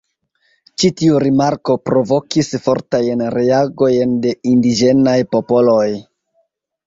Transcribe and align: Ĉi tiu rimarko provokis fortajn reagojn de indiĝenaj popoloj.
Ĉi 0.83 0.89
tiu 0.99 1.17
rimarko 1.23 1.73
provokis 1.89 2.49
fortajn 2.67 3.21
reagojn 3.35 4.15
de 4.23 4.33
indiĝenaj 4.53 5.17
popoloj. 5.35 5.85